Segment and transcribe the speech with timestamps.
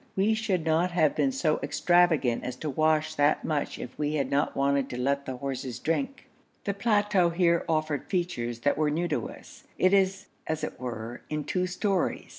[0.15, 4.31] We should not have been so extravagant as to wash that much if we had
[4.31, 6.27] not wanted to let the horses drink.
[6.63, 9.65] The plateau here offered features that were new to us.
[9.77, 12.29] It is as it were in two stories.